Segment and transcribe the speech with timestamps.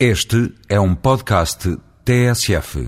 [0.00, 1.70] Este é um podcast
[2.02, 2.82] TSF.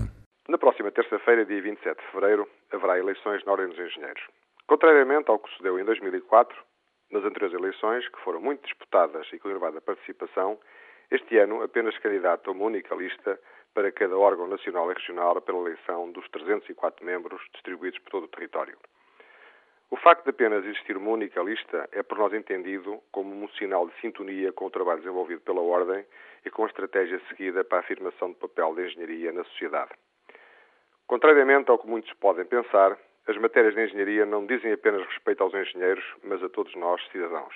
[0.49, 4.21] Na próxima terça-feira, dia 27 de fevereiro, haverá eleições na Ordem dos Engenheiros.
[4.67, 6.53] Contrariamente ao que sucedeu em 2004,
[7.09, 10.59] nas anteriores eleições, que foram muito disputadas e com elevada participação,
[11.09, 13.39] este ano apenas candidata uma única lista
[13.73, 18.35] para cada órgão nacional e regional pela eleição dos 304 membros distribuídos por todo o
[18.35, 18.77] território.
[19.89, 23.87] O facto de apenas existir uma única lista é por nós entendido como um sinal
[23.87, 26.05] de sintonia com o trabalho desenvolvido pela Ordem
[26.43, 29.91] e com a estratégia seguida para a afirmação do papel da engenharia na sociedade.
[31.07, 32.97] Contrariamente ao que muitos podem pensar,
[33.27, 37.55] as matérias de engenharia não dizem apenas respeito aos engenheiros, mas a todos nós, cidadãos.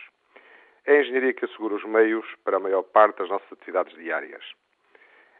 [0.85, 4.43] É a engenharia que assegura os meios para a maior parte das nossas atividades diárias.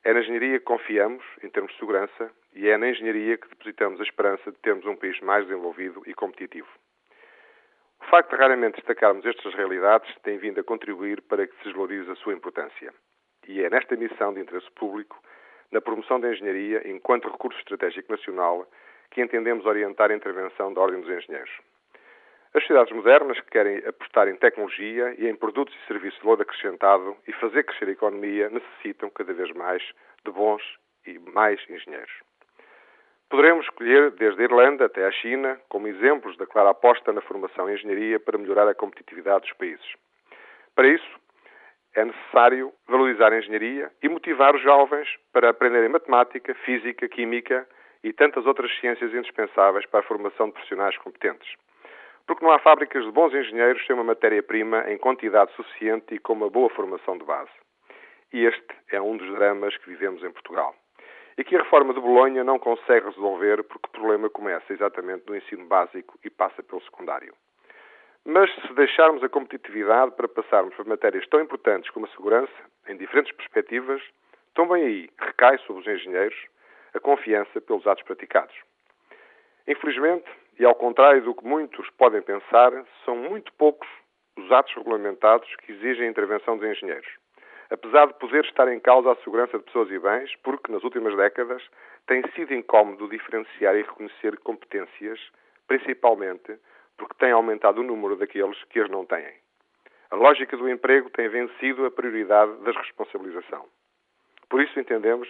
[0.04, 4.00] É na engenharia que confiamos, em termos de segurança, e é na engenharia que depositamos
[4.00, 6.68] a esperança de termos um país mais desenvolvido e competitivo.
[8.02, 12.10] O facto de raramente destacarmos estas realidades tem vindo a contribuir para que se desvalorize
[12.10, 12.92] a sua importância.
[13.48, 15.22] E é nesta missão de interesse público,
[15.72, 18.68] na promoção da engenharia enquanto recurso estratégico nacional,
[19.12, 21.52] que entendemos orientar a intervenção da Ordem dos Engenheiros.
[22.72, 27.18] Sociedades modernas que querem apostar em tecnologia e em produtos e serviços de valor acrescentado
[27.28, 29.84] e fazer crescer a economia necessitam cada vez mais
[30.24, 30.64] de bons
[31.06, 32.14] e mais engenheiros.
[33.30, 37.70] Poderemos escolher desde a Irlanda até a China como exemplos da clara aposta na formação
[37.70, 39.94] em engenharia para melhorar a competitividade dos países.
[40.74, 41.20] Para isso,
[41.94, 47.68] é necessário valorizar a engenharia e motivar os jovens para aprenderem matemática, física, química
[48.02, 51.54] e tantas outras ciências indispensáveis para a formação de profissionais competentes.
[52.26, 56.34] Porque não há fábricas de bons engenheiros sem uma matéria-prima em quantidade suficiente e com
[56.34, 57.52] uma boa formação de base.
[58.34, 60.74] E este é um dos dramas que vivemos em Portugal
[61.38, 65.36] e que a reforma de Bolonha não consegue resolver porque o problema começa exatamente no
[65.36, 67.34] ensino básico e passa pelo secundário.
[68.24, 72.54] Mas se deixarmos a competitividade para passarmos por matérias tão importantes como a segurança,
[72.88, 74.02] em diferentes perspectivas,
[74.54, 76.38] também aí recai sobre os engenheiros
[76.94, 78.56] a confiança pelos atos praticados.
[79.68, 80.30] Infelizmente,
[80.62, 82.72] e ao contrário do que muitos podem pensar,
[83.04, 83.90] são muito poucos
[84.38, 87.22] os atos regulamentados que exigem a intervenção dos engenheiros
[87.72, 91.16] apesar de poder estar em causa a segurança de pessoas e bens, porque nas últimas
[91.16, 91.64] décadas
[92.06, 95.20] tem sido incómodo diferenciar e reconhecer competências,
[95.68, 96.60] principalmente
[96.98, 99.34] porque tem aumentado o número daqueles que as não têm.
[100.12, 103.66] A lógica do emprego tem vencido a prioridade da responsabilização.
[104.50, 105.30] Por isso entendemos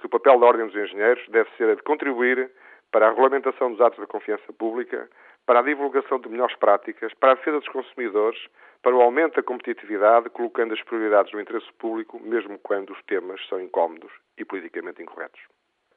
[0.00, 2.50] que o papel da Ordem dos Engenheiros deve ser a de contribuir
[2.96, 5.06] para a regulamentação dos atos da confiança pública,
[5.44, 8.38] para a divulgação de melhores práticas, para a defesa dos consumidores,
[8.82, 13.38] para o aumento da competitividade, colocando as prioridades no interesse público, mesmo quando os temas
[13.50, 15.42] são incómodos e politicamente incorretos.